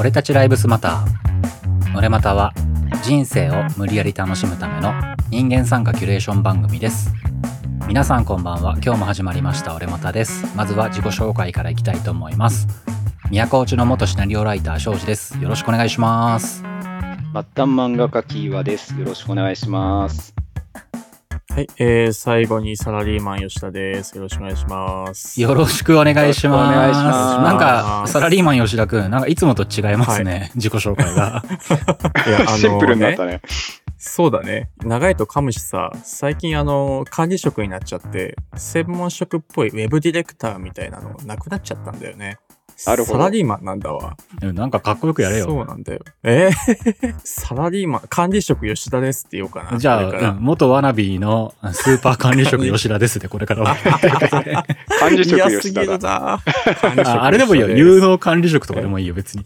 [0.00, 1.96] 俺たちライブスマター。
[1.96, 2.52] 俺または
[3.02, 4.92] 人生を無理やり楽しむための
[5.30, 7.12] 人間参加キュレーション番組です。
[7.86, 8.76] 皆さんこんばんは。
[8.84, 10.46] 今日も始まりました俺またです。
[10.56, 12.68] まずは自己紹介からいきたいと思います。
[13.30, 15.38] 都内の元シナリオライター庄司です。
[15.38, 16.58] よろしくお願いします。
[16.58, 16.64] 末
[17.32, 18.98] 端漫画家キーワです。
[18.98, 20.37] よろしくお願いします。
[21.58, 24.16] はい、えー、最後にサラリーマン吉田です。
[24.16, 25.42] よろしくお願いします。
[25.42, 26.76] よろしくお願いします。
[26.76, 30.52] お願いしますなんか、サラリーマン吉田くん、なんかいつもと違いますね。
[30.54, 31.42] 自己紹介が。
[32.28, 33.40] いや、あの シンプルになったね。
[33.96, 34.70] そうだね。
[34.84, 42.38] 長いと噛むしさ、最近あの、管理職になっちゃって、専門職っぽいウェブディレクターみたいなのなくなっちゃったんだよね。
[42.86, 44.16] なるほどサラリーマンなんだわ。
[44.42, 45.62] うんなんかかっこよくやれそよ。
[45.62, 46.00] うなんだよ。
[46.22, 46.48] え？
[46.48, 49.78] ー、 サラリーマン、管理職吉田ですって言おうかな。
[49.78, 49.98] じゃ
[50.30, 53.76] あ、元ワナビーのスーパー管理職吉田ですで、 これからは。
[55.00, 56.34] 管理職嫌すぎ吉田だ。
[56.34, 57.68] ああれでもいいよ。
[57.70, 59.44] 有能管理職とかでもいいよ、別に。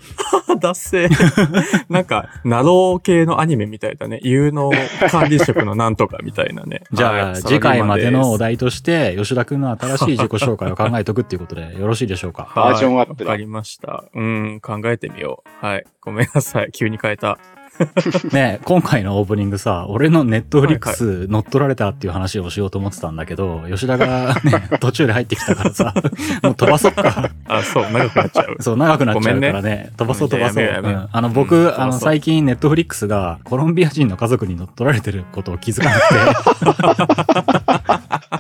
[0.60, 4.20] だっせーなんか、ナロー系のアニメみたいだね。
[4.22, 4.70] 有能
[5.10, 6.82] 管理職のなんとかみたいなね。
[6.92, 8.38] じゃあ、はい次回までのお。
[8.38, 12.48] 題として、吉田くんの新しい自己紹介を考えておくっていうことで、よろしいでしょうか？
[12.54, 14.04] バージョンアップだはいわかりました。
[14.14, 15.66] うん、考えてみよう。
[15.66, 15.86] はい。
[16.00, 16.72] ごめんなさい。
[16.72, 17.38] 急に変えた。
[18.32, 25.94] ね今回のオープニングさ、俺のネットフリックス乗っ取られたっていう話をしようと思ってたんだけど、吉田がね、 途中で入ってきたからさ、
[26.42, 27.30] もう飛ばそっか。
[27.48, 28.56] あ、そう、長くなっちゃう。
[28.60, 29.90] そう、長くなっちゃうからごね。
[29.96, 31.08] 飛ばそう飛ばそう。
[31.10, 36.08] あの、僕、うんあの、最近ネットフリックスがコロンビア人の家族に乗っ取られてることを気づかなく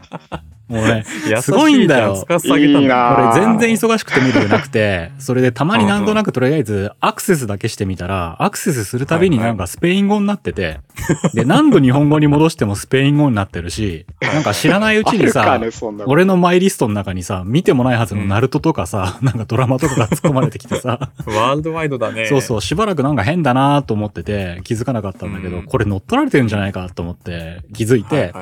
[0.06, 0.11] て。
[0.72, 1.04] もうね、
[1.42, 2.24] すごいんだよ。
[2.26, 2.50] これ全
[3.58, 10.80] 然忙しくて見るなくて、それでたまになんとなくとりあえずアクセスだけしてみたら、アクセスするたびになんかスペイン語になってて、
[11.34, 15.60] で、何度日本語に戻してもスペイン語になってるし、なんか知らないうちにさ。
[16.06, 22.26] 俺のマイリストの中にさ、見てもないはずのナルトとかさ、なんかドラマとかが突っ込まれてきてさ、ワールドワイドだね。
[22.26, 25.64] そうそう、しばらくなんか変だなと思ってて気づかなかったんだけど、うん。
[25.64, 28.32] これ乗っ取られてるんじゃないかと思って気づいて。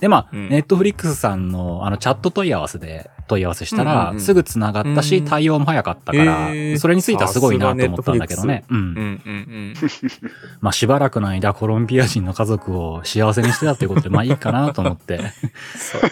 [0.00, 8.64] で、まあ、うんネットフリックスさんのあのチャット問い合わせで問い合わせしたら、うんうんうんすぐ繋がったし、うん対応も早かったから、それについてはすごいなと思ったんだけどね。
[8.70, 8.74] う。
[8.74, 9.74] うんんうん
[10.60, 15.20] まあ、しばらくの間、コロンビア人の家族を幸せにしてたっていうことで、 まあいいかなと思って。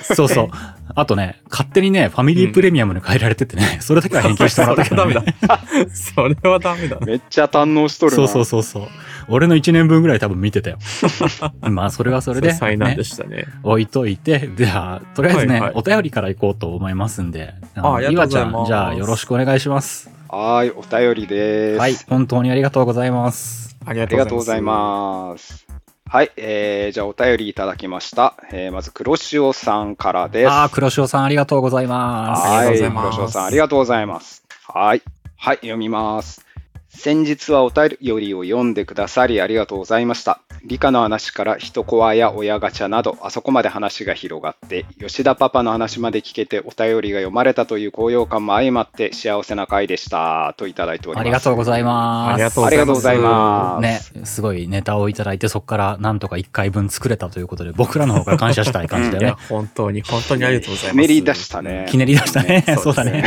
[0.03, 0.49] そうそう。
[0.94, 5.15] あとね、勝手にね、ファミリープレミアムに変えられててね、それだけは返金してもらったけど、ね。
[5.15, 5.94] それはダメだ。
[5.94, 6.99] それはダメだ。
[7.04, 8.16] めっちゃ堪能しとるな。
[8.16, 8.88] そうそうそうそう。
[9.30, 10.78] 俺の1年分ぐらい多分見てたよ。
[11.62, 13.46] まあ、それはそれで、災難ねでしたね。
[13.62, 17.54] 置いといて、では、とりあえずね、はいはいお便りから行こうと思いますんで。
[17.76, 20.10] のあありがとうございます岩ちゃん、じゃあよろしくお願いします。
[20.28, 21.78] はーい、お便りです。
[21.78, 23.76] はい、本当にありがとうございます。
[23.84, 24.62] ありがとうございす。
[24.62, 25.66] ます。
[26.08, 28.34] はい、えー、じゃあお便りいただきました。
[28.52, 30.50] えー、まず黒潮さんからです。
[30.50, 32.46] ああ、黒潮さんありがとうございます。
[32.46, 34.44] あはい、黒潮さんありがとうございます。
[34.66, 35.02] はい、
[35.36, 36.44] はい、読みます。
[36.92, 40.40] 先日はお便りを読んでくださりありがとうございました。
[40.64, 50.52] 理科の話から人コアや親ガチャなど、あそこまで話が広がって、吉田パパの話まで聞けてお便りが読まれたという高揚感も相まって幸せな回でした。
[50.58, 51.22] といただいております。
[51.22, 52.60] ありがとうございます。
[52.60, 53.82] ありがとうございます。
[53.82, 60.92] ね、すごいネタをいただいて、そこからなんとか1回分作れたということで、僕らの方から感謝したい感じで いやね。、本当に、本当にありがとうございます。
[60.92, 62.64] ひねり出したねひねり出したね。
[62.82, 63.24] そうだね。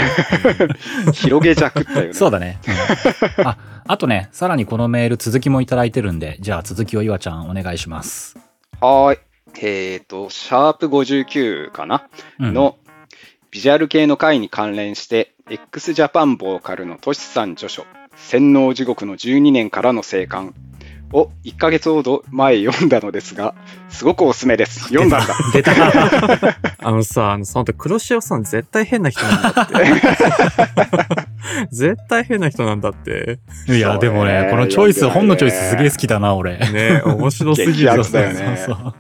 [1.14, 2.14] 広げじゃくったよね。
[2.14, 2.60] そうだね。
[2.68, 3.53] うん
[3.86, 8.38] あ、あとね、さらにこのメール続きもいただいてるんで、じゃあ続きを岩ちゃんお願いします。
[8.80, 9.20] はーい。
[9.62, 12.08] えっ、と、シャープ59かな、
[12.40, 12.78] うんの
[13.52, 20.56] ビジュアル系の回に関連して、x ジャパンボーカルのトシさん著書、洗脳地獄の12年からの生還
[21.14, 23.56] を1ヶ月ほど前読んだのですが、
[23.90, 24.82] すごくおすすめです。
[24.90, 25.36] 読んだんだ。
[25.54, 25.74] 出た。
[26.80, 29.74] あのさ、あの、その黒潮さん絶対変な人なんだって。
[31.72, 33.40] 絶対変な人なんだって。
[33.68, 36.58] いや、でもね、このチョイス、本のチョイスすげえ好きだな、俺。
[36.58, 38.12] ね面白すぎ激る。
[38.12, 38.94] だよねそうそう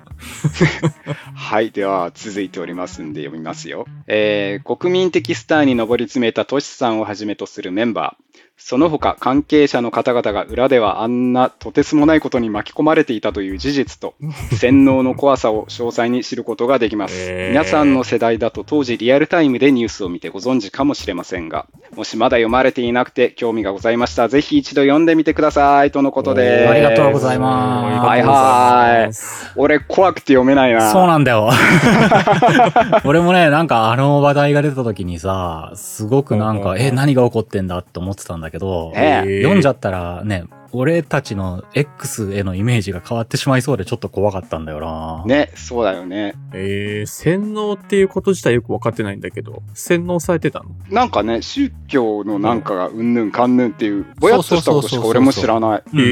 [1.36, 1.72] はい。
[1.72, 3.86] では、続いておりますんで読みますよ。
[4.08, 8.33] えー国民的スターに上り詰めたトシさんをはじめとするメンバー。
[8.58, 14.14] その他、関係者の方々が裏ではあんなとてつもないことに巻き込まれていたという事実と、
[14.56, 17.16] 洗脳の怖さを詳細に知ることができます。
[17.18, 21.66] へー皆さんの世代だと当時リアルタイムでニュースを見てご存知かもしれませんが、
[21.96, 25.92] もしまだ読まれていなくて興味がございましたら、ぜひ一度読んでみてください。
[25.92, 26.70] とのことです。
[26.70, 29.12] ありがとうございますはいはい
[29.56, 30.92] 俺、怖くて読めないな。
[30.92, 31.50] そうなんだよ。
[33.06, 38.53] 俺もね、なんかあの話題が出た時にさ、すごくなんか、うんうんうんえ、何が起こってんだって思ってたんだけど、
[38.92, 39.42] ねえ。
[39.42, 45.24] 読んじゃったらね、俺たちの X へのイメージが変わってしまいそうでちょっと怖かったんだよな。
[45.26, 46.34] ね、そうだよね。
[46.54, 50.66] えー、洗脳っていうこと自体よく分かってないんだけど、洗脳されてたの？
[50.90, 55.84] なんかね、宗教のなんかがうんぬんかんぬんっていう、ぼやっとしたことしか俺も知らない。
[55.94, 56.04] うんえ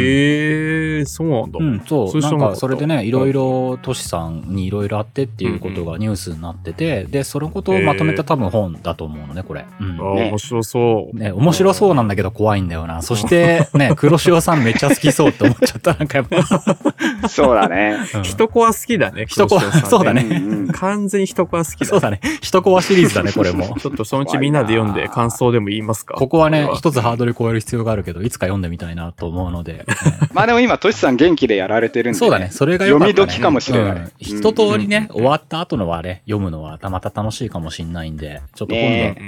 [1.01, 1.59] ー、そうなんだ。
[1.59, 2.09] うん、そう。
[2.09, 9.65] そなんか、それでね、いろいろ、トシさんにいろいろあってっていうことがニュースになってて、で、そのことをまとめた多分本だと思うのね、これ。
[9.79, 10.03] うんあ。
[10.13, 11.17] ーね面白そう。
[11.17, 13.01] ね、面白そうなんだけど怖いんだよな。
[13.01, 15.93] そして、ね、黒潮さんめっちゃ好きそうって思っちゃった。
[15.93, 16.43] なんかやっぱ。
[17.29, 17.97] そうだね。
[18.15, 19.25] うん人コア好きだね。
[19.27, 20.25] 人コアそうだね
[20.73, 21.85] 完全に人コア好きだ。
[21.85, 22.19] そうだね。
[22.41, 23.75] 人コアシリーズだね、これも。
[23.79, 26.15] ちょっとそのうちみんなで読んで感想でも言いますか？
[26.15, 29.73] ここはね一つハードル超える必要があるけど、いつか読んでみたいなと思うので。
[29.73, 29.85] ね
[30.33, 32.49] まあでも今、トシさん元気でやられてるんで、そうだね。
[32.51, 32.85] それが。
[32.85, 39.21] 読み時かもしれないうん一通りね、終わった後のはね、読むのはたまた楽しいかもしんないんで、ちょっと今度、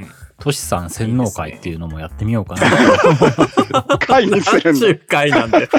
[0.43, 3.97] トシさん洗脳会っていうのもやってみようかな。
[3.97, 4.87] 会にするんだ。
[4.87, 5.69] 30回なんで。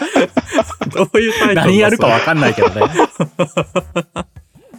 [0.95, 2.83] どういうタイトルだ何やるかわかんないけどね。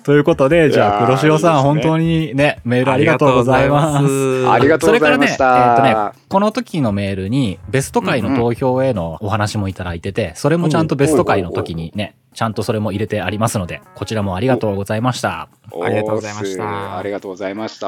[0.04, 4.50] ということで、じゃあ、黒潮さん、いいですね本当にね、メールありがとうございます。
[4.50, 5.76] ありがとうございましそれからね、えっ、た。
[5.78, 15.48] とね、この時のメールに、ベスト回の投票へのお話もいただいてて、それもちゃんとベスト回の時にね、ちゃんとそれも入れてありますので、こちらもありがとうございました。
[15.72, 17.88] おありがとうございましたありがとうございました。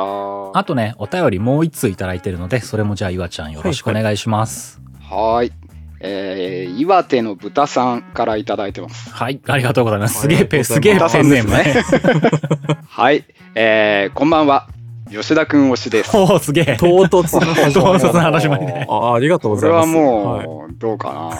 [0.57, 4.81] あとね、お便りもう一通いただいてるので、それもじゃあ、岩ちゃんよろしくお願いします。
[5.01, 5.51] はーい。
[5.99, 9.09] えー、岩手の豚さんからいただいてます。
[9.09, 10.21] はい、ありがとうございます。
[10.21, 12.79] すげえペ、ありがとうすげえペンネームね。
[12.88, 13.25] はい。
[13.53, 14.76] えー、こんばんは。
[15.12, 16.15] 吉田くん推しです。
[16.15, 16.77] おー、すげえ。
[16.80, 17.74] 唐突な始まり。
[17.74, 18.86] 唐突な始まりね。
[18.89, 20.48] あありがとうごこれはざいます。
[20.48, 21.33] もう、どうか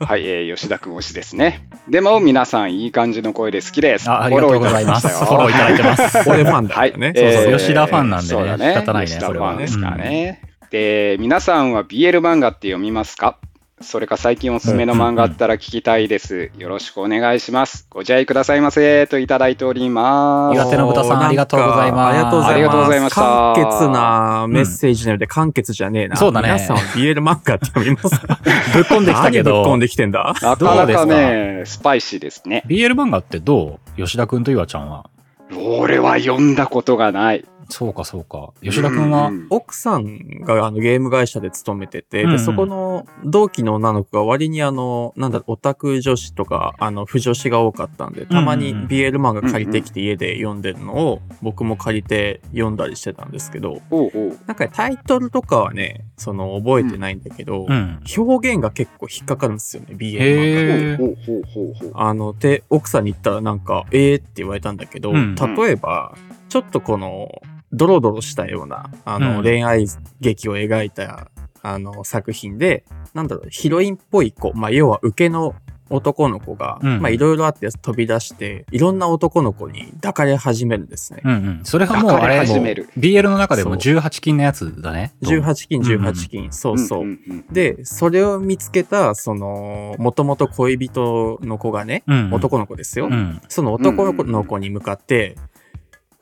[0.00, 0.06] な。
[0.06, 1.68] はい、えー、吉田くん推しですね。
[1.88, 4.10] でも、皆さん、いい感じの声で好きです。
[4.10, 5.08] あありがとうございます。
[5.08, 6.18] フォローいただいてます。
[6.18, 6.28] はい。
[6.40, 6.90] 俺ファンだはい。
[6.92, 8.74] そうそうえー吉田ファンなんでねそうだね。
[8.74, 10.40] 仕方ないね吉田それはファンですからね。
[10.70, 13.38] で、皆さんは BL 漫画って読みますか？
[13.80, 16.52] それか最近おすすめの漫画あったら聞きたいです。
[16.58, 17.88] よろしくお願いします。
[17.90, 19.08] ご自愛くださいませ。
[19.08, 20.54] といただいております。
[20.54, 22.54] 岩手の豚さんありがとうございますありがとうございます。
[22.54, 26.16] ありがとうございました簡潔なメッセージなので、簡潔じゃねえな。
[26.16, 28.38] そうだね皆さんは BL 漫画って読みますか？
[28.72, 30.34] ぶっ飛んできたけど何ぶっ込ん、できてんだ？
[30.40, 32.62] なかなかね、スパイシーですね。
[32.68, 34.00] BL 漫画ってどう？
[34.00, 35.10] 吉田くんと岩ちゃんは。
[35.56, 37.44] 俺は読んだことがない。
[37.68, 38.52] そうかそうか。
[38.62, 39.46] 吉田くんはう、ん。
[39.50, 42.30] 奥さんがあのゲーム会社で勤めてて、うん。
[42.30, 48.76] うんで、そこの同期の女の子が割にあの、なんだろう、オタク女子とか、あの、不女子が多かったんで、たまにうん。
[48.76, 54.38] うんうん BL 漫画借りてきて家で読んでるのを僕も借りて読んだりしてたんですけど、おうおう。
[54.46, 58.00] なんかタイトルとかはね、その覚えてないんだけど、うん。
[58.16, 62.08] 表現が結構引っかかるんですよね、BL 漫画。
[62.08, 65.34] あの、で、奥さんに言ったらなんか、えーって言われたんだけど、うん。
[65.34, 66.14] 例えば、
[66.48, 67.30] ちょっとこの、
[67.74, 69.86] ドロドロしたような、あの、うん恋愛
[70.20, 71.30] 劇を描いた、
[71.62, 72.84] あの、作品で、
[73.14, 75.54] なんだろう、ヒロインっぽい子、まあ、要は受けの
[75.90, 81.20] 男の子が、うんまあ、いろいろあって飛び出して、いろんな男の子に抱かれ始めるんですね。
[81.24, 81.60] うんうん。
[81.64, 85.14] それがもうあれれ、始める BL の中でもそう18禁のやつだね。
[85.22, 87.04] 18金、うんうん18金、そうそう。
[87.04, 92.32] んんんで、それを見つけた、その、もともと恋人の子がね、うん。
[92.32, 93.06] 男の子ですよ。
[93.06, 93.40] うん。
[93.48, 95.36] その男の子に向かって、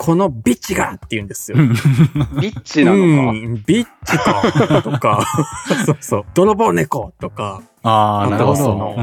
[0.03, 1.59] このビッチがって言うんですよ。
[1.59, 1.69] うん
[2.41, 3.31] ビッチなのか。
[3.31, 5.25] うん、ビッチかとか、
[5.87, 8.55] そうそう、泥棒猫とか、ああ、なるほど。
[8.55, 8.95] あとはその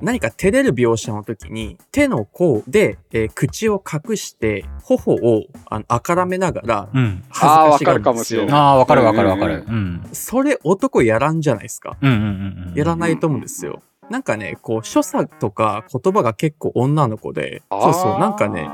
[0.00, 7.22] うん何か照れる描写の時に、手の甲で、えー口を隠して、頬をあのあからめながら、うん。
[7.28, 8.46] 恥ずかしがるんですよあーわかるかもしれ。
[8.46, 9.64] ないああ、わかるわかるわかうんる。
[9.68, 10.08] うん。
[10.12, 11.98] それ男やらんじゃないですか。
[12.00, 12.74] うんうんうんうん。
[12.74, 13.82] やらないと思うんですよ。
[14.08, 18.70] なんかね、こう、所作とか言葉が結構女の子で、そうそう、なんかね、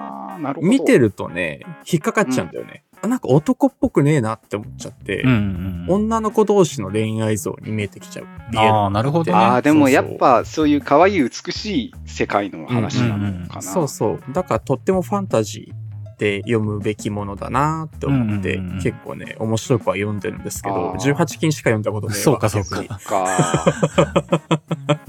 [0.60, 1.60] 見てるとね、
[1.90, 2.84] 引っかかっちゃうんだよね。
[3.02, 5.86] あなんか男っぽくねえなって思っちゃって、うんうんうん。
[5.88, 8.26] 女の子同士の恋愛像に見えてきちゃう。
[8.56, 13.62] あーなるほどねああ、でもやっぱそういう可愛い美しい世界の話なのかな。
[13.62, 14.22] そうそう。
[14.32, 15.83] だからとってもファンタジー
[16.24, 21.14] で読むべきものだなって思って、うんうんうん結構ね、面白くは読んでるんですけど、あー。
[21.14, 22.98] 18禁しか読んだことねえわそうかそうか。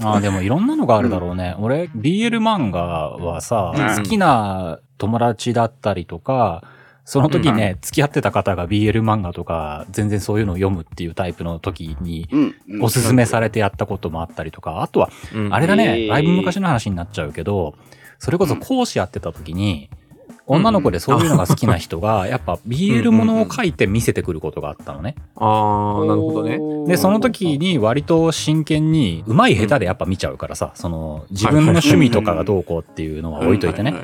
[0.00, 1.54] ああ、でもいろんなのがあるだろうね。
[1.58, 3.96] 俺、BL 漫画はさ、うん。
[3.96, 6.62] 好きな友達だったりとか、
[7.04, 12.82] その時ね、付き合ってた方が BL 漫画とか、全然そういうのを読むっていうタイプの時に、うんうん。
[12.82, 15.54] おすすめされてやったこともあったりとか、あとは、うん。
[15.54, 17.74] あれだね、だいぶ昔の話になっちゃうけど、
[18.18, 19.90] それこそ講師やってた時に、
[20.46, 25.16] 女の子でそういうのが好きな人が、やっぱ BL ものを書いて見せてくることがあったのね。
[25.34, 26.58] ああ、なるほどね。
[26.86, 33.92] で、その時に割と真剣に、うまい下手でやっぱ見ちゃうからさ、その自分の趣味とかがどうこうっていうのは置いといてね。
[33.92, 33.98] だ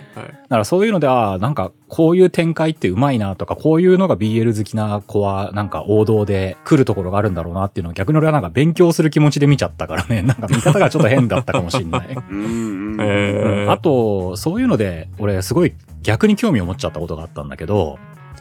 [0.48, 12.08] からそういうので、ああ、なんかこういう展開ってうまいなとか、こういうのが BL 好きな子はなんか王道で来るところがあるんだろうなっていうのを逆に俺はなんか勉強する気持ちで見ちゃったからね、 なんか見方がちょっと変だったかもしれない。
[12.30, 12.48] うんう
[12.96, 15.72] んえーあと、そういうので、俺すごい
[16.02, 17.98] 逆に興味を持っちゃったことがあったんだけど、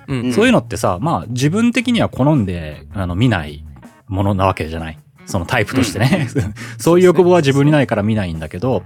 [0.07, 0.25] うん。
[0.25, 3.63] うんそういうのってさ、まあ自分的には好んであの見ない
[4.07, 4.97] ものなわけじゃない？
[5.25, 6.27] そのタイプとしてね。
[6.77, 8.83] そういう欲望は自分にないから見ないんだけど、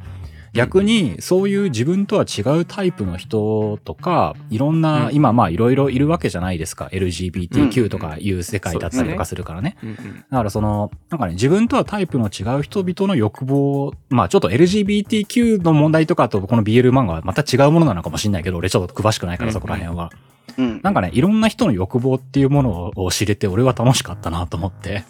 [0.56, 6.90] 逆にそういう自分とは違うタイプの人とか、いろんな、うん今まあいろいろいるわけじゃないですか。
[6.92, 9.78] LGBTQ とかいう世界だったりとかするからね。
[9.84, 9.96] うんうん
[10.30, 20.10] だからその、なんかね、自分とはタイプの違う人々の欲望、まあちょっと LGBTQ の問題とかとこの BL 漫画はまた違うものなのかもしれないけど、俺ちょっと詳しくないからそこら辺は。
[20.58, 25.04] うんなんかね、いろんな人の欲望っていうものを知れて俺は楽しかったなと思って。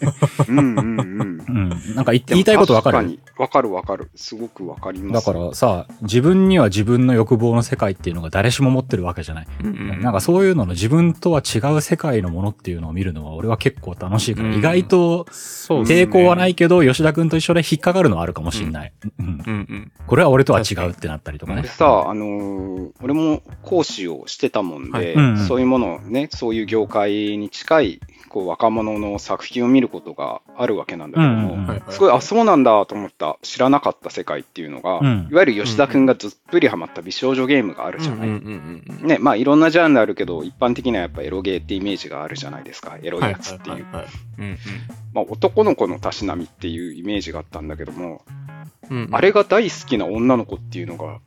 [0.48, 1.94] うんうんうん うん。
[1.94, 3.20] なんか言言いたいことわかる？
[3.38, 4.10] わかるわかる。
[4.16, 5.26] すごくわかりまだす。
[5.36, 9.46] からさ、自分には自分の欲望の世界っていうのが誰しも持ってるわけじゃない。
[9.60, 18.92] うんうんなんかそういうのの自分とは違う世界のものっていうのを見るのは俺は結構楽しいから、うん意外と抵抗はないけど、吉田くんと一緒で引っかかるのはあるかもしんない。
[19.18, 19.26] うん。
[19.26, 19.92] うんうん。
[20.06, 21.68] これは俺とは違うってなったりとかね俺。
[21.68, 28.00] さ、あのー俺も講師をしてたもんで、はいうんうんそういうものをね、そういう業界に近い
[28.36, 38.28] こう若者の作品を見ることがあるわけなんだけども、うんうんうんはいはいすごい、あ、そうなんだと思った、知らなかった世界っていうのが、うんいわゆる吉田くんがずっぷりハマった美少女ゲームがあるじゃない。
[38.28, 43.86] うんうんうんうんね、まあいろんなジャンルあるけど、一般的にはやっぱエロゲーってイメージがあるじゃないですか、エロいはいやつっていう。
[45.14, 48.20] まあ男の子のたしなみっていうイメージがあったんだけども、
[48.90, 51.20] うんうんあれが大好きな女の子っていうのが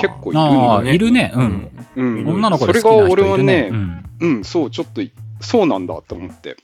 [0.00, 0.94] 結構いるああ、のね。
[0.94, 1.30] いるね。
[1.32, 1.70] うん。
[1.94, 3.14] うん女の子で好きな人いるね。
[3.14, 5.12] それが俺はねうんうん、そう、ちょっとい、
[5.46, 6.56] そうなんだと思って、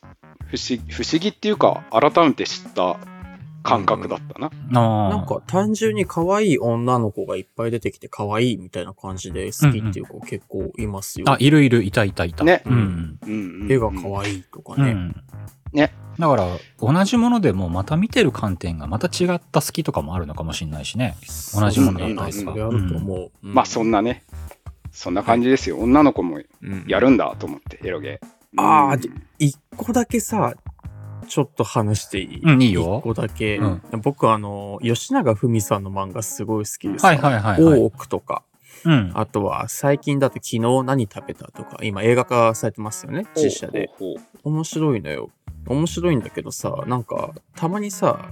[0.49, 2.99] 不思議不思議っていうか、改めて知った
[3.63, 4.51] 感覚だったな。
[4.75, 5.09] ああ。
[5.11, 11.27] なんか単純に可愛い女の子がいっぱい出てきて可愛いみたいな感じで好きっていう子結構いますよ。
[11.31, 12.43] あ、いるいる、いたいたいた。
[12.43, 13.19] ねうん。
[13.23, 14.91] うんうん、絵が可愛いとかね。
[14.91, 15.25] うん。
[15.73, 15.95] ね。
[16.19, 16.49] だから、
[16.81, 21.17] 同じものでもまた見てる観点がまた違った好きとかもあるのかもしれないしね。
[21.55, 23.31] 同じものだったりと思う。
[23.45, 24.25] うんまあそんなね、
[24.91, 25.79] そんな感じですよ。
[25.79, 28.42] 女の子もうんやるんだと思って、エロゲー。
[28.57, 30.55] うんあーじ一個だけさ、
[31.27, 32.41] ちょっと話していい？
[32.43, 33.57] うんいいよ一個だけ。
[33.59, 37.07] うん僕あの、吉永文さんの漫画すごい好きです。
[37.07, 38.43] はいはいはいはい大奥とか、
[38.85, 39.11] うん。
[39.15, 43.91] あとは最近だと昨日何食べたとか、今映画化されてますよね、実写で。
[44.45, 45.31] 面白いのよ。
[45.67, 48.29] 面白いんだけどさ、なんか、たまにさ、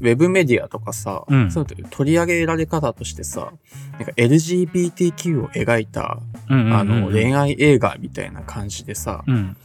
[0.00, 3.52] ウェブメディアとかさ、うんそういうの取り上げられ方としてさ、
[3.92, 6.20] なんか LGBTQ を描いた、
[6.50, 9.56] うんうんうんあの、恋愛映画みたいな感じでさ、うん。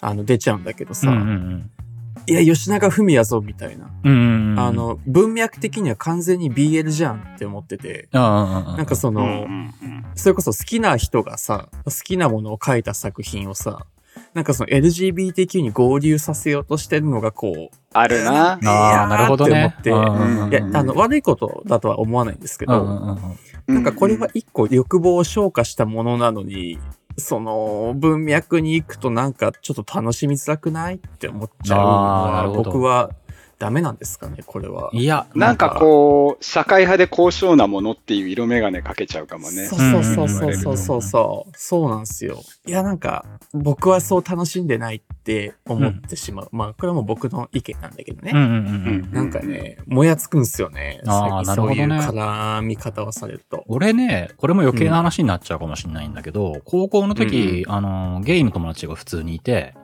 [0.00, 1.70] あの、出ちゃうんだけどさ、うんうん
[2.28, 3.88] いや、吉永文やぞ、みたいな。
[4.02, 4.12] うん。
[4.12, 4.58] うんうん。
[4.58, 13.86] あ、の、文脈的には完全に BL じゃんって思ってて、なんかその、うんうんうんそれこそ好きな人がさ、好きなものを書いた作品をさ、
[14.34, 18.58] なんかその LGBTQ に合流させようとしてるのがこう、あるな。
[18.64, 19.74] ああ、なるほどね。
[19.78, 20.10] って思って。
[20.14, 26.78] うんうんうんいや、あの、悪いことだとは思わないんですけど、うんうんうんなんかこれは一個欲望を消化したものなのに、
[27.18, 30.96] その文脈に行くとなんかちょっと楽しみづらくない？
[30.96, 33.10] って思っちゃうの僕は
[33.58, 34.90] ダメなんですかね、これは。
[34.92, 39.66] いや、なんかこう、社会派で高尚なものっていう色眼鏡かけちゃうかもね。
[39.66, 41.52] そうそうそうそうそうそうそう。
[41.56, 42.42] そうなんですよ。
[42.66, 46.48] いや、なんか、僕はそう楽しんでないって思ってしまう。
[46.52, 48.32] まあ、これはもう僕の意見なんだけどね。
[48.34, 48.50] うんうんう
[49.08, 49.10] ん。
[49.12, 51.00] なんかね、もやつくんすよね。
[51.06, 53.64] あー最近そういうなるほ絡み方をされると。
[53.68, 59.74] 俺ね、これも余計な話になっちゃうかもしれないんだけど、高校の時、あの、ゲイの友達が普通にいて、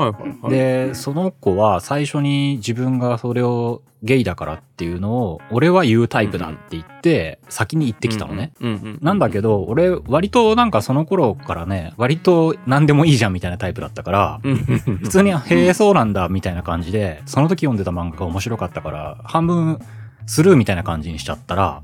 [0.00, 0.50] はいはいはい。
[0.50, 8.52] で、その子は最初に自分がそれをゲイだからっていうのを、俺は言うタイプだって言って、先に言ってきたのね。
[8.60, 8.74] うんうん。
[8.74, 19.78] うんうんなんだけど、俺、割となんかその頃からね、割と何でもいいじゃんみたいなタイプだったから、普通に、へえ、そうなんだ、みたいな感じで、その時読んでた漫画が面白かったから、半分
[20.26, 21.82] スルーみたいな感じにしちゃったら、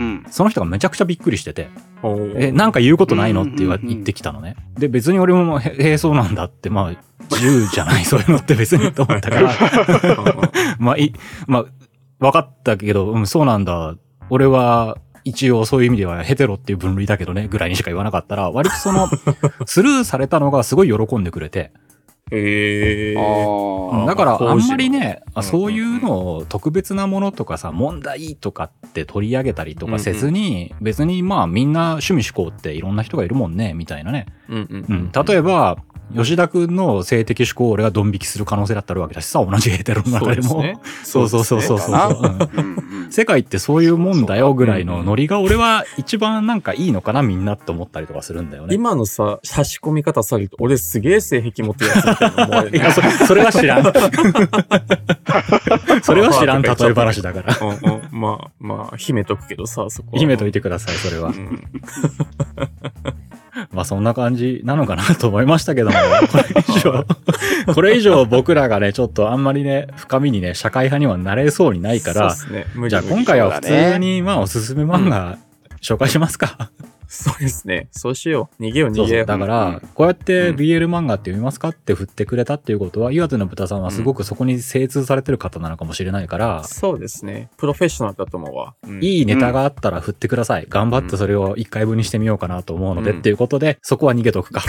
[0.00, 0.26] うん。
[0.30, 1.68] その人がめちゃくちゃびっくりしてて、
[2.36, 3.42] え、なんか言うことないの？
[3.42, 4.56] って言ってきたのね。
[4.78, 6.90] で、別に俺も、へへえ、そうなんだって、まあ、
[7.30, 9.52] 自由じゃない、 そういうのって別にと思ったから、
[10.78, 11.12] まあ、い、
[11.46, 11.64] まあ、
[12.18, 13.94] 分かったけど、うん、そうなんだ。
[14.30, 19.08] 俺は、一応そういう意味ではヘテロっていう分類だけどね、ぐらいにしか言わなかったら、割とその、
[19.66, 21.72] スルーされたのがすごい喜んでくれて、
[22.32, 23.14] へえ。
[23.14, 34.26] だからあんまりね、そういうのを特別なものとかさ、問題とかって取り上げたりとかせずに、別にまあみんな趣味思考っていろんな人がいるもんね、みたいなね。
[34.48, 34.92] うんうんう。
[34.94, 35.12] ん。
[35.12, 35.78] 例えば、
[36.14, 40.62] 吉田くんの性的思考を俺がドン引きする可能性だってあるわけだしさ、同じヘテロの中でも。
[41.04, 42.48] そうそうそうそうそう。
[43.10, 48.74] 世界ってそういうもんだよぐらいのノリが俺は一番なんかいいのかなみんなって思ったりとかするんだよね。
[48.74, 53.84] 今のさ、差し込み方されると、俺すげえ性癖持ってるやつみたいな思われるいやそそれは知らん。
[56.02, 57.56] それは知らん例え話だから。
[57.60, 58.08] うんうん。
[58.10, 60.18] まあ、まあ、秘めとくけどさ、そこは。
[60.18, 61.32] 秘めといてください、それはう。
[61.32, 61.68] ん。
[63.76, 65.96] まあそんな感じなのかなと思いましたけども、
[66.32, 67.04] これ以上、
[67.74, 72.66] これ以上僕らがね、ちょっとあんまりね、深みにね、社会派にはなれそうにないから、ね。
[72.88, 75.36] じゃあ今回は普通に、まあおすすめ漫画
[75.82, 76.70] 紹介しますか。
[77.08, 77.88] そうですね。
[77.92, 78.62] そうしよう。
[78.62, 78.90] 逃げよう。
[78.90, 79.26] 逃げよう。
[79.26, 87.50] だかうんら、こうやってうん BL 漫画って読みますかって振ってくれたっていうことは、岩手の豚さんはすごくそこに精通されてる方なのかもしれないから、そうですね。
[87.56, 88.74] プロフェッショナルだと思うわ。
[88.86, 90.66] うんいいネタがあったら振ってください。
[90.68, 94.62] 頑張ってそれを一回分にしてみようかなと思うので、うんっていうことで、そこは逃げとくか。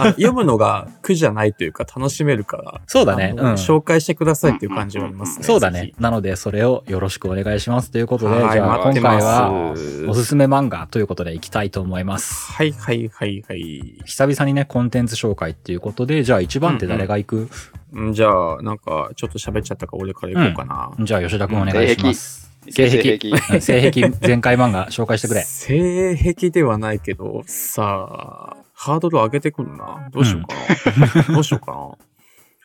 [0.00, 2.80] あ読むのが苦じゃないというか楽しめるから。
[2.86, 3.34] そうだね。
[3.36, 5.44] 紹介してくださいっていう感じはありますね。
[5.44, 5.94] そうだねぜ。
[5.98, 9.72] なので、それをよろしくお願いしますということで、はいじゃあ今回は、
[10.08, 12.52] おすすめ漫画ということでいきたいと思います。
[12.52, 13.98] はいはいはいはい。
[14.04, 17.50] 久々にね、コンテンツ紹介っていうことで、じゃあ一番手誰が行く、
[17.98, 21.04] んじゃあ、なんか、ちょっと喋っちゃったから俺から行こうかな。
[21.04, 22.50] じゃあ吉田くんお願いします。
[22.68, 25.42] 性性癖性癖全開漫画紹介してくれ。
[25.44, 30.08] 性癖ではないけど、さあ、ハードル上げてくるな。
[30.10, 31.22] どうしようかな。
[31.34, 32.09] どうしようかな。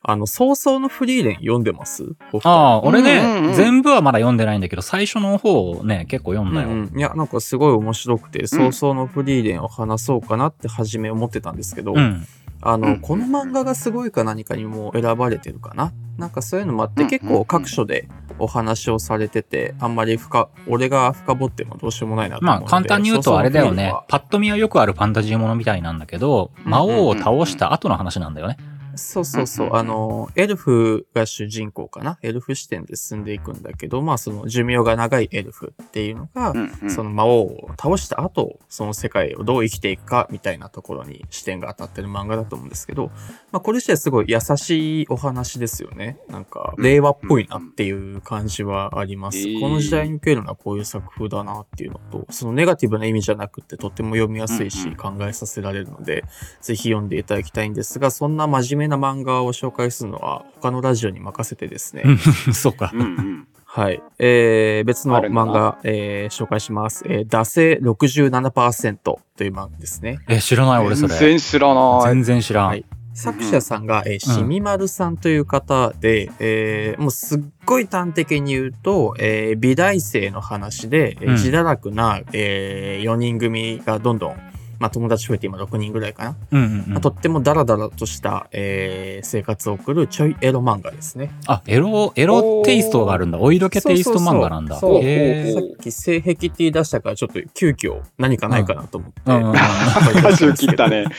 [0.08, 2.16] あの、早々のフリーレン読んでます？
[2.44, 6.68] ああ、俺ね、うんうんうん全部はまだ読んでないんだけど、最初の方をね、結構読んだよ。
[6.68, 12.26] うんうんいや、なんかすごい面白くて、早々のフリーレンを話そうかなって初め思ってたんですけど、うん。
[12.62, 15.94] あの、うんこの漫画がすごいか何かにも選ばれてるかな？
[16.18, 18.08] なんかそういうのもあって、うん結構各所で
[18.40, 22.70] お話をされてて、あんまり深、俺が深掘ってもどうしようもないなと思うまあ。
[22.70, 23.94] 簡単に言うとあれだよね。
[24.08, 28.58] パッと見はよくあるファンタジーものみたいなんだけど、魔王を倒した後の話なんだよね。
[28.58, 29.26] そうそうそうう。
[29.26, 32.18] んうんうんあの、エルフが主人公かな？
[32.22, 43.12] エルフ視点で進んでいくんだけど、まあその寿命が長いエルフっていうのが、うんうんその魔王を倒した後、その世界をどう生きていくかみたいなところに視点が当たってる漫画だと思うんですけど、
[43.52, 46.18] まあこれ自体すごい優しいお話ですよね。
[46.30, 49.38] なんか、令和っぽいなっていう感じはあります。
[49.40, 56.24] うんこの時代に受けるのはこういう作風だなっていうのと、そのネガティブな意味じゃなくてとっても読みやすいし、考えさせられるので、
[56.62, 62.04] ぜひ読んでいただきたいんですが、そんな真面目な漫画を紹介するのは他のラジオに任せてですね、
[62.54, 62.98] そうかう。
[62.98, 64.02] んうんはい。
[64.20, 67.04] えー、別の漫画、えー、紹介します。
[67.10, 70.20] えー、惰性67%という漫画ですね。
[70.30, 71.10] え、知らない俺それ。
[71.10, 72.04] 全然知らない。
[72.08, 72.68] 全然知らん。
[72.68, 84.38] はい作者さんが、えー、しみまるさんという方で、えー、もうすっごい端的に言うと、えー、美大生の話で、えーうん自堕落な、えー、4人組がどんどん、
[84.80, 86.36] まあ友達増えて今6人ぐらいかな。
[86.52, 91.32] うんうんうんまあとってもダラダラとした、えー、生活を送るちょいエロ漫画ですね。
[91.48, 93.40] あ、エロ、エロテイストがあるんだ。
[93.40, 94.80] お色気テイスト漫画なんだ。
[94.80, 99.22] そうそうそうへーさっき性癖って出したから、ちょっと急遽何かないかなと思って。
[99.26, 101.06] 話を 切ったね。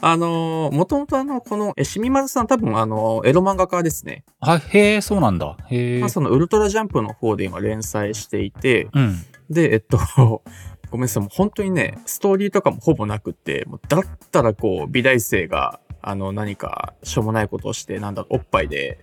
[0.00, 4.24] あのー、もともとあの、この、え、しみまるさん多分あの、エロ漫画家ですね。
[4.40, 5.56] あ、へえ、そうなんだ。
[5.70, 6.08] へえまあ、。
[6.08, 9.16] そのウルトラジャンプの方で今連載していて、うん。
[9.48, 9.98] で、えっと、
[10.92, 18.98] ごめんなさい、もう本当にね、ストーリーとかもほぼなくって、もうだったらこう、美大生が、あの、何かしょうもないことをして、なんだろう、おっぱいで、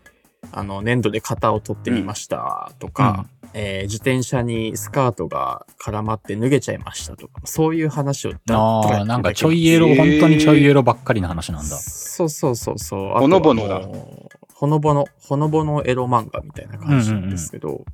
[0.51, 11.75] あの、粘土で型を取ってみましたとか、えー自転車にスカートが絡まって脱げちゃいましたとか、そういう話をだああ、るなんかちょいエロ、本当にちょいエロばっかりの話なんだ。
[11.77, 13.19] そうそうそうそう。
[13.19, 13.81] ほのぼのだ。
[14.53, 17.85] ほのぼの、ほのぼのエロ漫画みたいな感じなんですけど、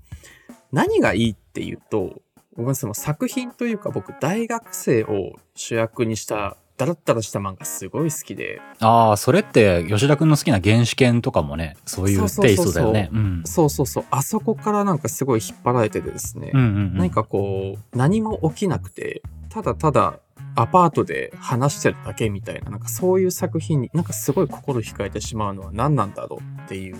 [0.73, 2.19] 何がいいっていうと、
[2.55, 13.09] ごめんなさい、もう作品というか僕、大学生を主役にした、だらったらした漫画すごい好きで、ああ、それって吉田くんの好きな原始圏とかもね、そういうテイストだよね。
[13.13, 13.43] うん。
[13.45, 16.97] そうそうそう、あそこからなんかすごい引っ張られててですね、うんうんうん。
[16.97, 20.19] 何かこう、何も起きなくて、ただただ
[20.55, 26.97] アパートで話してるだけみたいな、なんかそういう作品になんかすごい心惹かれてしまうのは何なんだろうっていう。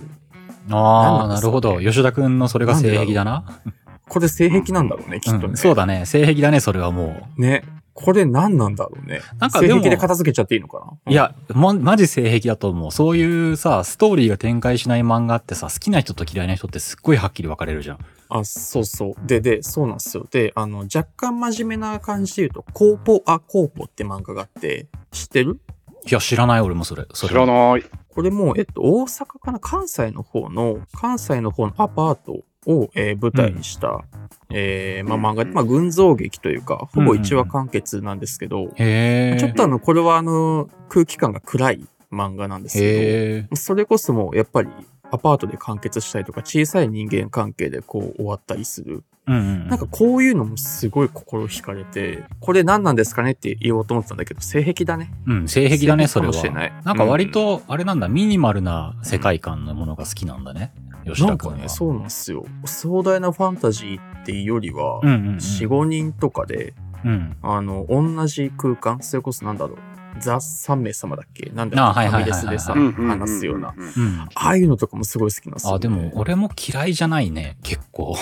[0.69, 1.79] ああ、ねなるほど。
[1.79, 3.61] 吉田くんのそれが性癖だな。
[4.07, 5.45] これ性癖なんだろうね、きっとね。
[5.47, 6.05] うんそうだね。
[6.05, 7.63] 性癖だね、それはもね。
[7.93, 9.21] これ何なんだろうね。
[9.39, 10.85] なんか性癖で片付けちゃっていいのかな？
[11.07, 11.11] う。
[11.11, 12.91] い、や、ま、マジ性癖だと思う。
[12.91, 17.99] そういうさ、ストーリーが展開しない漫画ってさ、好きな人と嫌いな人ってすっごいはっきり分かれるじゃん。
[18.27, 19.13] あ、そうそう。
[19.25, 20.27] で、で、そうなんですよ。
[20.29, 25.61] で、あの、若干真面目な感じで言うと、コーポ・ア・コーポって漫画があって、知ってる？
[26.05, 27.05] いや、知らない、俺もそれ。
[27.13, 27.83] それ知らない。
[28.09, 29.59] これも、えっと、大阪かな？
[29.59, 34.03] 関西の方の、関西の方のアパートを、えー舞台にした、
[34.49, 39.37] えーまあ漫画で、まあ群像劇というか、ほぼ1話完結なんですけど、へえ。
[39.39, 43.41] ちょっとあの、これはあの、空気感が暗い漫画なんですけ。
[43.49, 44.69] ど、それこそもうやっぱり
[45.11, 49.03] アパートで完結したりとか、小さい人間関係でこう終わったりする。
[49.27, 49.67] うんうん。
[49.67, 55.11] なんかこういうのもすごい心惹かれて、これ何なんですかねって言おうと思ってたんだけど、性癖だね。
[55.25, 56.43] うん、性癖だね、それは。
[56.43, 60.71] れないなんか割と、あれなんだ、ミニマルな世界観のものが好きなんだね。
[60.75, 61.69] 吉なんかね、田君は。
[61.69, 62.45] そうなんですよ。
[62.65, 65.35] 壮大なファンタジーっていうよりは、うんうんうん。
[65.35, 67.37] 4、5人とかで、うん。
[67.41, 69.77] あの、同じ空間、それこそなんだろう、
[70.19, 71.51] ザ・3名様だっけ？
[71.53, 73.73] なんだあろう、ファミレスでさ、うんうんうん話すような。
[73.77, 74.27] うん。
[74.33, 75.75] ああいうのとかもすごい好きなんですよ、ね。
[75.75, 78.15] あ、でも、俺も嫌いじゃないね、結構。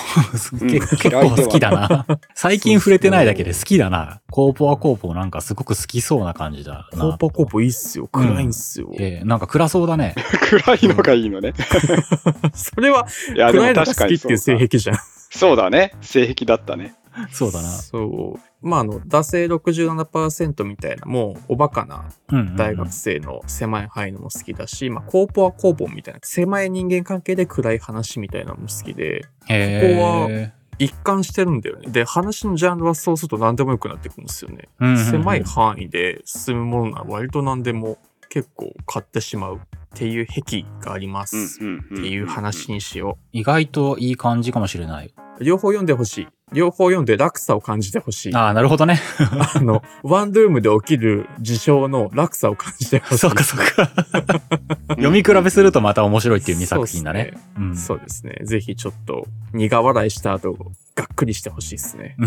[0.60, 2.06] うん 結構好きだな。
[2.34, 4.20] 最近触れてないだけで好きだな。
[4.30, 6.98] コーポはコーポなんかすごく好きそうな感じだな。
[7.00, 8.08] コーポコーポいいっすよ。
[8.08, 8.90] 暗いんすよ。
[8.98, 10.14] えーなんか暗そうだね。
[10.64, 11.52] 暗いのがいいのね。
[12.54, 14.98] それは、いや、で暗いのがも確かに好きっていう性癖じゃん。
[15.30, 15.92] そうだね。
[16.00, 16.94] 性癖だったね。
[17.30, 17.68] そうだな。
[17.68, 18.40] そう。
[18.64, 22.06] まあ、あの、惰性67%みたいな、もう、おバカな。
[22.56, 31.90] 大学生の狭い範囲のも好きだし、まあ、コーポはコーポみたいな、狭い人間関係で暗い話みたいなのも好きで、へここー一貫してるんだよね。
[31.90, 34.68] で、話のジャンルはそうすると何でもよくなってくるんですよね。
[34.80, 37.98] うんうんうん狭い範囲で進むものなら割と何でも
[38.28, 39.60] 結構買ってしまうっ
[39.94, 41.58] ていう癖があります。
[41.60, 45.14] うんっていう話にしよ意外といい感じかもしれない。
[45.38, 45.44] う。
[45.44, 46.28] 両方読んでほしい。
[46.52, 48.34] 両方読んで落差を感じてほしい。
[48.34, 49.00] あああ、なるほどね。
[49.56, 53.18] の、ワンルームで起きる事象の落差を感じてほしい。
[53.18, 53.90] そうかそうか。
[54.90, 57.34] 読み比べするとまた面白いっていう2作品だね。
[57.58, 57.76] うん。
[57.76, 58.38] そうですね。
[58.44, 60.56] ぜひちょっと苦笑いした後、
[60.94, 62.16] がっくりしてほしいですね。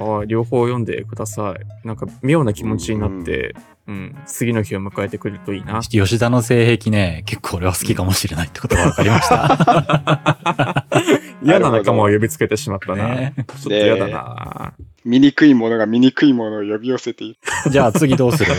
[0.00, 1.86] はい、両方読んでください。
[1.86, 3.54] なんか妙な気持ちになって、
[3.86, 5.80] うん、次の日を迎えてくれるといいな。
[5.80, 10.86] 吉田の性癖ね、結構俺は好きかもしれないってことが分かりました。
[11.42, 13.08] 嫌な仲間を呼びつけてしまったな。
[13.14, 14.72] ねちょっと嫌だな。
[15.04, 17.38] 醜いものが醜いものを呼び寄せている。
[17.70, 18.52] じゃあ次どうする？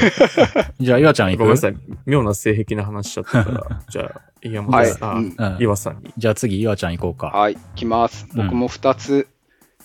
[0.80, 1.39] じゃあ岩ちゃん行く？
[1.39, 1.76] ごめんなさい。
[2.06, 4.88] 妙な性癖な話しちゃったから、じゃあ、岩本はい。
[4.88, 6.13] さん、うんうん岩さんに。
[6.17, 7.28] じゃあ次岩ちゃん行こうか。
[7.28, 8.28] はい、来ます。
[8.36, 9.28] 僕も2つ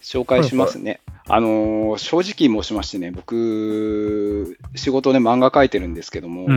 [0.02, 1.00] 紹介しますね。
[1.28, 6.48] あのー正直申しましてね、僕、仕事で漫画描いてるんですけども、